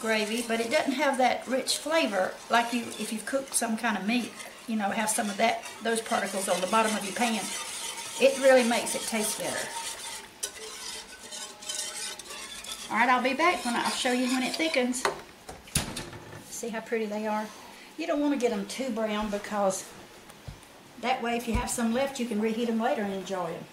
gravy, 0.00 0.44
but 0.46 0.60
it 0.60 0.70
doesn't 0.70 0.92
have 0.92 1.18
that 1.18 1.48
rich 1.48 1.78
flavor 1.78 2.32
like 2.48 2.72
you 2.72 2.82
if 3.00 3.12
you 3.12 3.18
cook 3.26 3.54
some 3.54 3.76
kind 3.76 3.98
of 3.98 4.06
meat. 4.06 4.30
You 4.68 4.76
know, 4.76 4.90
have 4.90 5.10
some 5.10 5.28
of 5.28 5.36
that 5.38 5.64
those 5.82 6.00
particles 6.00 6.48
on 6.48 6.60
the 6.60 6.68
bottom 6.68 6.94
of 6.96 7.04
your 7.04 7.14
pan. 7.14 7.42
It 8.20 8.38
really 8.40 8.64
makes 8.68 8.94
it 8.94 9.02
taste 9.02 9.38
better. 9.38 9.68
All 12.90 12.96
right, 12.98 13.08
I'll 13.08 13.22
be 13.22 13.34
back 13.34 13.64
when 13.64 13.74
I'll 13.74 13.90
show 13.90 14.12
you 14.12 14.26
when 14.28 14.42
it 14.42 14.54
thickens. 14.54 15.02
See 16.48 16.68
how 16.68 16.80
pretty 16.80 17.06
they 17.06 17.26
are. 17.26 17.46
You 17.96 18.06
don't 18.06 18.20
want 18.20 18.34
to 18.34 18.38
get 18.38 18.50
them 18.50 18.66
too 18.66 18.90
brown 18.90 19.30
because 19.30 19.84
that 21.00 21.22
way 21.22 21.36
if 21.36 21.46
you 21.46 21.54
have 21.54 21.70
some 21.70 21.92
left 21.92 22.18
you 22.18 22.26
can 22.26 22.40
reheat 22.40 22.66
them 22.68 22.80
later 22.80 23.02
and 23.02 23.12
enjoy 23.12 23.46
them. 23.46 23.64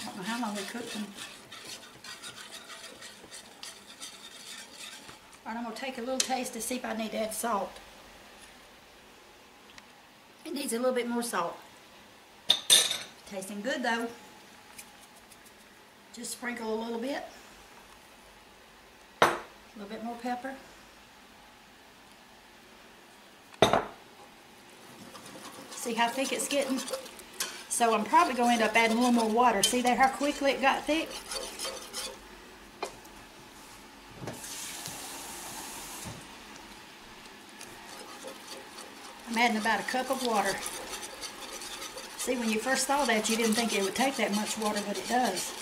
I 0.00 0.04
don't 0.04 0.16
know 0.16 0.22
how 0.22 0.40
long 0.46 0.56
we 0.56 0.62
cooked 0.62 0.94
them. 0.94 1.06
All 5.44 5.52
right, 5.52 5.58
I'm 5.58 5.64
going 5.64 5.74
to 5.74 5.80
take 5.80 5.98
a 5.98 6.00
little 6.00 6.11
taste 6.22 6.52
to 6.54 6.60
see 6.60 6.76
if 6.76 6.84
I 6.84 6.94
need 6.94 7.12
to 7.12 7.18
add 7.18 7.34
salt. 7.34 7.72
It 10.44 10.54
needs 10.54 10.72
a 10.72 10.78
little 10.78 10.94
bit 10.94 11.08
more 11.08 11.22
salt. 11.22 11.56
Tasting 13.30 13.62
good 13.62 13.82
though. 13.82 14.08
Just 16.14 16.32
sprinkle 16.32 16.74
a 16.74 16.78
little 16.82 16.98
bit. 16.98 17.24
A 19.22 19.30
little 19.76 19.88
bit 19.88 20.04
more 20.04 20.16
pepper. 20.16 20.54
See 25.70 25.94
how 25.94 26.08
thick 26.08 26.32
it's 26.32 26.46
getting? 26.46 26.80
So 27.68 27.94
I'm 27.94 28.04
probably 28.04 28.34
going 28.34 28.58
to 28.58 28.62
end 28.64 28.70
up 28.70 28.76
adding 28.76 28.98
a 28.98 29.00
little 29.00 29.12
more 29.12 29.28
water. 29.28 29.62
See 29.62 29.80
there 29.80 29.96
how 29.96 30.08
quickly 30.08 30.52
it 30.52 30.60
got 30.60 30.84
thick? 30.84 31.08
Adding 39.42 39.56
about 39.56 39.80
a 39.80 39.82
cup 39.82 40.08
of 40.08 40.24
water. 40.24 40.54
See, 42.16 42.38
when 42.38 42.48
you 42.48 42.60
first 42.60 42.86
saw 42.86 43.04
that, 43.06 43.28
you 43.28 43.36
didn't 43.36 43.54
think 43.54 43.74
it 43.74 43.82
would 43.82 43.96
take 43.96 44.14
that 44.16 44.32
much 44.36 44.56
water, 44.56 44.80
but 44.86 44.96
it 44.96 45.08
does. 45.08 45.52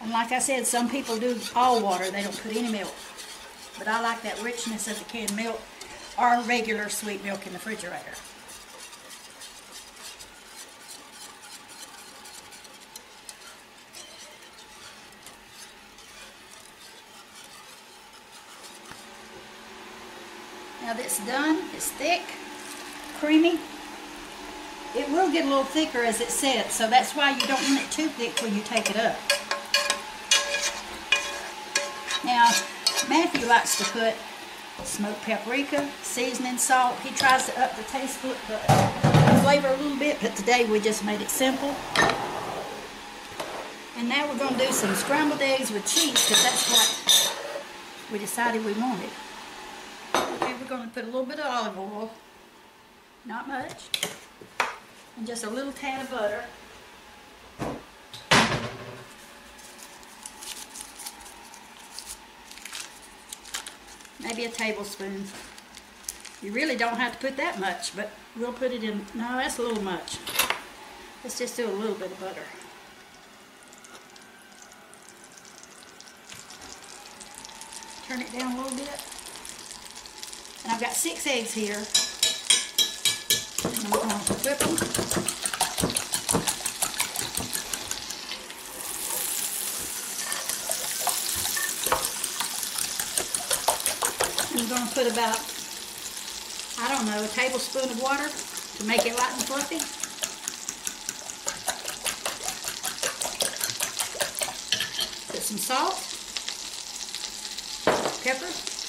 And 0.00 0.12
like 0.12 0.30
I 0.30 0.38
said, 0.38 0.64
some 0.68 0.88
people 0.88 1.18
do 1.18 1.36
all 1.56 1.82
water. 1.82 2.08
They 2.12 2.22
don't 2.22 2.40
put 2.40 2.54
any 2.54 2.70
milk. 2.70 2.94
But 3.76 3.88
I 3.88 4.00
like 4.00 4.22
that 4.22 4.40
richness 4.40 4.86
of 4.86 4.96
the 5.00 5.04
canned 5.06 5.34
milk 5.34 5.60
or 6.16 6.40
regular 6.42 6.88
sweet 6.88 7.24
milk 7.24 7.44
in 7.44 7.52
the 7.52 7.58
refrigerator. 7.58 8.14
Now 20.82 20.94
that's 20.94 21.26
done. 21.26 21.64
It's 21.74 21.90
thick, 21.90 22.22
creamy. 23.20 23.58
It 24.96 25.08
will 25.10 25.30
get 25.30 25.44
a 25.44 25.48
little 25.48 25.62
thicker 25.62 26.02
as 26.02 26.20
it 26.20 26.30
sets, 26.30 26.74
so 26.74 26.88
that's 26.88 27.14
why 27.14 27.30
you 27.30 27.46
don't 27.46 27.62
want 27.62 27.82
it 27.84 27.90
too 27.92 28.08
thick 28.08 28.40
when 28.40 28.54
you 28.54 28.62
take 28.62 28.88
it 28.90 28.96
up. 28.96 29.14
Now, 32.24 32.50
Matthew 33.08 33.46
likes 33.46 33.76
to 33.78 33.84
put 33.92 34.14
smoked 34.84 35.22
paprika, 35.22 35.88
seasoning 36.02 36.56
salt. 36.56 36.98
He 37.00 37.10
tries 37.10 37.44
to 37.46 37.60
up 37.60 37.76
the 37.76 37.82
taste, 37.84 38.16
flavor 39.42 39.68
a 39.68 39.76
little 39.76 39.98
bit, 39.98 40.18
but 40.22 40.34
today 40.34 40.64
we 40.64 40.80
just 40.80 41.04
made 41.04 41.20
it 41.20 41.28
simple. 41.28 41.76
And 43.98 44.08
now 44.08 44.26
we're 44.26 44.38
going 44.38 44.54
to 44.54 44.66
do 44.66 44.72
some 44.72 44.94
scrambled 44.94 45.42
eggs 45.42 45.70
with 45.70 45.84
cheese, 45.86 46.26
because 46.26 46.42
that's 46.42 46.70
what 46.70 48.10
we 48.10 48.18
decided 48.18 48.64
we 48.64 48.72
wanted. 48.72 49.10
Okay, 50.14 50.54
we're 50.54 50.68
going 50.68 50.88
to 50.88 50.94
put 50.94 51.04
a 51.04 51.06
little 51.06 51.26
bit 51.26 51.38
of 51.38 51.46
olive 51.46 51.78
oil, 51.78 52.10
not 53.24 53.46
much, 53.46 53.88
and 55.16 55.26
just 55.26 55.44
a 55.44 55.50
little 55.50 55.72
tad 55.72 56.02
of 56.02 56.10
butter. 56.10 56.44
Maybe 64.22 64.44
a 64.44 64.50
tablespoon. 64.50 65.24
You 66.42 66.52
really 66.52 66.76
don't 66.76 66.96
have 66.96 67.12
to 67.12 67.18
put 67.18 67.36
that 67.36 67.60
much, 67.60 67.94
but 67.94 68.10
we'll 68.36 68.52
put 68.52 68.72
it 68.72 68.82
in, 68.82 69.04
no, 69.14 69.36
that's 69.36 69.58
a 69.58 69.62
little 69.62 69.82
much. 69.82 70.18
Let's 71.22 71.38
just 71.38 71.56
do 71.56 71.68
a 71.68 71.72
little 71.72 71.96
bit 71.96 72.10
of 72.10 72.20
butter. 72.20 72.42
Turn 78.08 78.22
it 78.22 78.32
down 78.32 78.56
a 78.56 78.62
little 78.62 78.76
bit. 78.76 79.02
And 80.64 80.72
I've 80.72 80.80
got 80.80 80.92
six 80.92 81.26
eggs 81.26 81.52
here. 81.52 81.84
I'm. 84.50 84.66
I'm 94.52 94.68
gonna 94.68 94.90
put 94.90 95.06
about, 95.06 95.38
I 96.80 96.88
don't 96.88 97.06
know, 97.06 97.22
a 97.22 97.28
tablespoon 97.28 97.90
of 97.90 98.02
water 98.02 98.28
to 98.28 98.84
make 98.84 99.06
it 99.06 99.16
light 99.16 99.32
and 99.34 99.44
fluffy. 99.44 99.78
Put 105.32 105.42
some 105.42 105.58
salt, 105.58 105.94
pepper. 108.24 108.79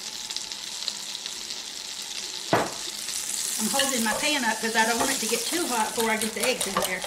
I'm 3.61 3.69
holding 3.69 4.03
my 4.03 4.13
pan 4.13 4.43
up 4.43 4.59
because 4.59 4.75
I 4.75 4.87
don't 4.87 4.97
want 4.97 5.11
it 5.11 5.19
to 5.19 5.27
get 5.27 5.39
too 5.41 5.63
hot 5.67 5.93
before 5.93 6.09
I 6.09 6.17
get 6.17 6.33
the 6.33 6.41
eggs 6.41 6.65
in 6.65 6.73
there. 6.81 6.99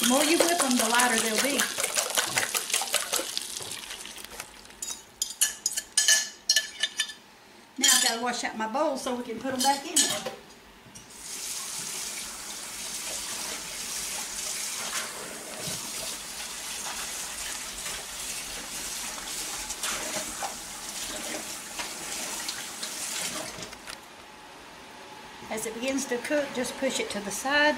The 0.00 0.08
more 0.08 0.24
you 0.24 0.38
whip 0.38 0.58
them, 0.58 0.74
the 0.78 0.88
lighter 0.88 1.20
they'll 1.20 1.42
be. 1.42 1.58
Now 7.76 7.88
I've 7.92 8.02
got 8.08 8.16
to 8.16 8.22
wash 8.22 8.44
out 8.44 8.56
my 8.56 8.66
bowl 8.66 8.96
so 8.96 9.14
we 9.14 9.24
can 9.24 9.38
put 9.38 9.52
them 9.52 9.60
back 9.60 9.86
in 9.86 9.96
there. 9.96 10.33
To 26.10 26.18
cook, 26.18 26.44
just 26.54 26.76
push 26.76 27.00
it 27.00 27.08
to 27.10 27.20
the 27.20 27.30
side. 27.30 27.74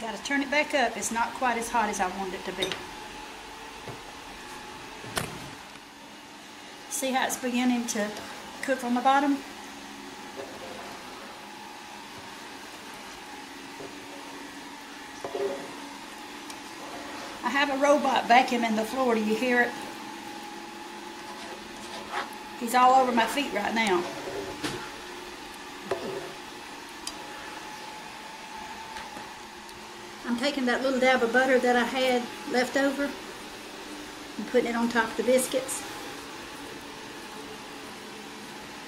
Got 0.00 0.14
to 0.14 0.22
turn 0.22 0.42
it 0.42 0.50
back 0.50 0.74
up. 0.74 0.96
It's 0.96 1.10
not 1.10 1.34
quite 1.34 1.58
as 1.58 1.68
hot 1.68 1.88
as 1.88 1.98
I 1.98 2.06
want 2.16 2.32
it 2.34 2.44
to 2.44 2.52
be. 2.52 2.68
See 6.88 7.10
how 7.10 7.26
it's 7.26 7.36
beginning 7.36 7.86
to 7.88 8.08
cook 8.62 8.84
on 8.84 8.94
the 8.94 9.00
bottom? 9.00 9.38
I 17.42 17.48
have 17.48 17.70
a 17.70 17.76
robot 17.82 18.28
vacuuming 18.28 18.76
the 18.76 18.84
floor. 18.84 19.16
Do 19.16 19.20
you 19.22 19.34
hear 19.34 19.62
it? 19.62 19.70
He's 22.60 22.76
all 22.76 23.02
over 23.02 23.10
my 23.10 23.26
feet 23.26 23.52
right 23.52 23.74
now. 23.74 24.04
I'm 30.34 30.40
taking 30.40 30.66
that 30.66 30.82
little 30.82 30.98
dab 30.98 31.22
of 31.22 31.32
butter 31.32 31.60
that 31.60 31.76
I 31.76 31.84
had 31.84 32.20
left 32.50 32.76
over 32.76 33.04
and 33.04 34.46
putting 34.48 34.70
it 34.70 34.74
on 34.74 34.88
top 34.88 35.08
of 35.08 35.16
the 35.16 35.22
biscuits. 35.22 35.80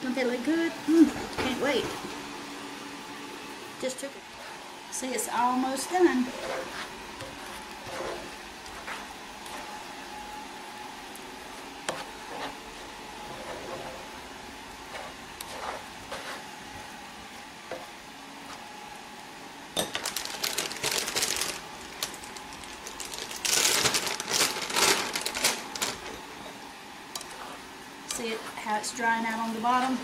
Don't 0.03 0.17
they 0.17 0.25
look 0.25 0.45
good? 0.45 0.73
Mm, 0.89 1.37
can't 1.37 1.63
wait. 1.63 1.87
Just 3.81 4.01
took 4.01 4.11
it. 4.11 4.23
See, 4.91 5.11
it's 5.11 5.29
almost 5.33 5.89
done. 5.89 6.27
See 28.17 28.33
it's 28.87 28.96
drying 28.96 29.27
out 29.27 29.40
on 29.40 29.53
the 29.53 29.61
bottom? 29.61 29.99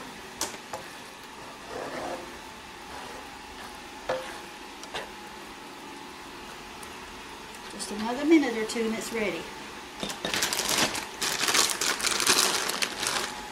Just 7.71 7.93
another 7.93 8.25
minute 8.25 8.57
or 8.57 8.65
two 8.65 8.87
and 8.87 8.95
it's 8.95 9.13
ready. 9.13 9.41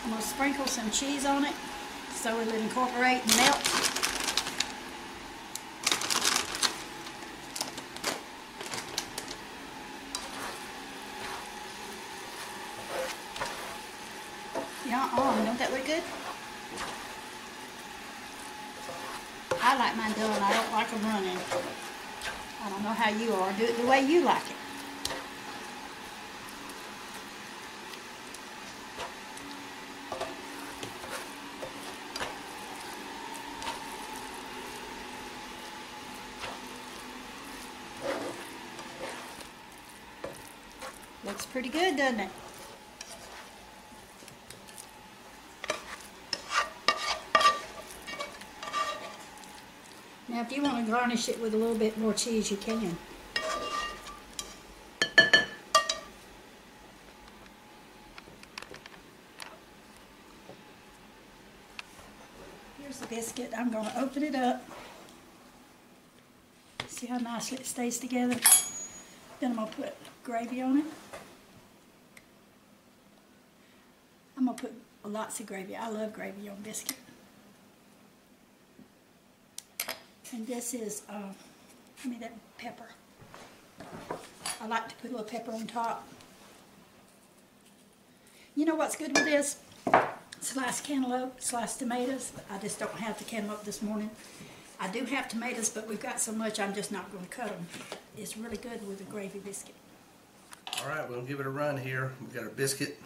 I'm 0.02 0.10
gonna 0.10 0.20
sprinkle 0.20 0.66
some 0.66 0.90
cheese 0.90 1.24
on 1.24 1.44
it 1.44 1.54
so 2.12 2.40
it'll 2.40 2.54
incorporate 2.54 3.22
and 3.22 3.36
melt. 3.36 3.79
Yeah, 14.90 15.08
don't 15.14 15.56
that 15.56 15.70
look 15.70 15.86
good? 15.86 16.02
I 19.62 19.78
like 19.78 19.96
mine 19.96 20.12
done. 20.14 20.42
I 20.42 20.52
don't 20.52 20.72
like 20.72 20.90
them 20.90 21.02
running. 21.04 21.38
I 22.60 22.70
don't 22.70 22.82
know 22.82 22.88
how 22.88 23.08
you 23.10 23.32
are. 23.34 23.52
Do 23.52 23.66
it 23.66 23.80
the 23.80 23.86
way 23.86 24.02
you 24.02 24.24
like 24.24 24.42
it. 24.50 24.56
Looks 41.24 41.46
pretty 41.46 41.68
good, 41.68 41.96
doesn't 41.96 42.18
it? 42.18 42.30
If 50.50 50.56
you 50.56 50.64
want 50.64 50.84
to 50.84 50.90
garnish 50.90 51.28
it 51.28 51.40
with 51.40 51.54
a 51.54 51.56
little 51.56 51.76
bit 51.76 51.96
more 51.96 52.12
cheese, 52.12 52.50
you 52.50 52.56
can. 52.56 52.96
Here's 62.80 62.98
the 62.98 63.06
biscuit. 63.06 63.52
I'm 63.56 63.70
going 63.70 63.84
to 63.84 64.00
open 64.00 64.24
it 64.24 64.34
up. 64.34 64.68
See 66.88 67.06
how 67.06 67.18
nicely 67.18 67.58
it 67.58 67.66
stays 67.66 67.98
together. 67.98 68.34
Then 69.38 69.52
I'm 69.52 69.56
going 69.56 69.68
to 69.68 69.76
put 69.76 69.94
gravy 70.24 70.62
on 70.62 70.78
it. 70.78 70.84
I'm 74.36 74.46
going 74.46 74.56
to 74.56 74.62
put 74.62 74.72
lots 75.04 75.38
of 75.38 75.46
gravy. 75.46 75.76
I 75.76 75.88
love 75.90 76.12
gravy 76.12 76.48
on 76.48 76.56
biscuit. 76.62 76.96
And 80.32 80.46
this 80.46 80.74
is, 80.74 81.02
uh, 81.08 81.32
give 82.02 82.12
me 82.12 82.18
that 82.20 82.32
pepper. 82.58 82.86
I 84.60 84.66
like 84.66 84.88
to 84.88 84.94
put 84.96 85.10
a 85.10 85.12
little 85.12 85.26
pepper 85.26 85.52
on 85.52 85.66
top. 85.66 86.06
You 88.54 88.64
know 88.64 88.74
what's 88.74 88.96
good 88.96 89.16
with 89.16 89.24
this? 89.24 89.58
Sliced 90.40 90.84
cantaloupe, 90.84 91.40
sliced 91.40 91.78
tomatoes. 91.78 92.32
I 92.50 92.58
just 92.58 92.78
don't 92.78 92.92
have 92.94 93.18
the 93.18 93.24
cantaloupe 93.24 93.64
this 93.64 93.82
morning. 93.82 94.10
I 94.78 94.88
do 94.88 95.04
have 95.04 95.28
tomatoes, 95.28 95.68
but 95.68 95.88
we've 95.88 96.00
got 96.00 96.20
so 96.20 96.32
much 96.32 96.58
I'm 96.58 96.74
just 96.74 96.90
not 96.92 97.10
going 97.12 97.24
to 97.24 97.30
cut 97.30 97.48
them. 97.48 97.66
It's 98.16 98.36
really 98.36 98.56
good 98.56 98.86
with 98.86 99.00
a 99.00 99.04
gravy 99.04 99.38
biscuit. 99.40 99.74
All 100.82 100.88
right, 100.88 101.06
we're 101.08 101.16
gonna 101.16 101.26
give 101.28 101.40
it 101.40 101.46
a 101.46 101.50
run 101.50 101.76
here. 101.76 102.12
We've 102.20 102.32
got 102.32 102.44
our 102.44 102.48
biscuit, 102.50 102.98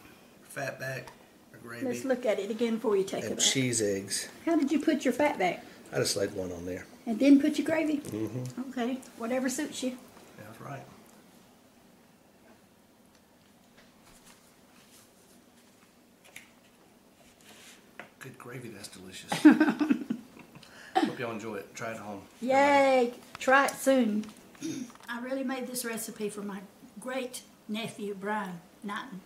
fat 0.44 0.78
back, 0.78 1.10
our 1.52 1.58
gravy, 1.58 1.86
Let's 1.86 2.04
look 2.04 2.24
at 2.24 2.38
it 2.38 2.50
again 2.50 2.76
before 2.76 2.96
you 2.96 3.02
take 3.02 3.24
it 3.24 3.30
and 3.30 3.38
out. 3.40 3.44
cheese 3.44 3.82
eggs. 3.82 4.28
How 4.44 4.54
did 4.54 4.70
you 4.70 4.78
put 4.78 5.04
your 5.04 5.12
fat 5.14 5.38
back? 5.38 5.64
I 5.94 5.98
just 5.98 6.16
laid 6.16 6.32
one 6.34 6.50
on 6.50 6.66
there. 6.66 6.84
And 7.06 7.20
then 7.20 7.40
put 7.40 7.56
your 7.56 7.66
gravy? 7.66 7.98
Mm-hmm. 7.98 8.70
Okay, 8.70 8.98
whatever 9.16 9.48
suits 9.48 9.80
you. 9.84 9.96
That's 10.36 10.60
right. 10.60 10.82
Good 18.18 18.36
gravy, 18.38 18.70
that's 18.70 18.88
delicious. 18.88 19.32
Hope 20.96 21.18
y'all 21.18 21.30
enjoy 21.30 21.56
it. 21.56 21.72
Try 21.76 21.90
it 21.90 21.94
at 21.94 21.98
home. 21.98 22.22
Yay! 22.40 23.12
Try 23.38 23.66
it 23.66 23.72
soon. 23.72 24.24
I 25.08 25.20
really 25.20 25.44
made 25.44 25.68
this 25.68 25.84
recipe 25.84 26.28
for 26.28 26.42
my 26.42 26.60
great 26.98 27.42
nephew, 27.68 28.16
Brian. 28.18 28.60
Knighton. 28.82 29.20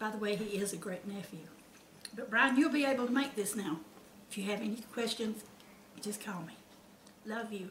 By 0.00 0.10
the 0.10 0.18
way, 0.18 0.34
he 0.34 0.58
is 0.58 0.72
a 0.72 0.76
great 0.76 1.06
nephew. 1.06 1.40
But 2.16 2.30
Brian, 2.30 2.56
you'll 2.56 2.72
be 2.72 2.84
able 2.84 3.06
to 3.06 3.12
make 3.12 3.36
this 3.36 3.54
now. 3.54 3.78
If 4.34 4.38
you 4.38 4.50
have 4.50 4.62
any 4.62 4.78
questions, 4.92 5.44
just 6.02 6.20
call 6.20 6.42
me. 6.42 6.56
Love 7.24 7.52
you. 7.52 7.70